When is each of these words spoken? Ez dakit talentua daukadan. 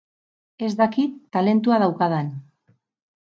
Ez 0.67 0.69
dakit 0.79 1.19
talentua 1.37 1.79
daukadan. 1.83 2.31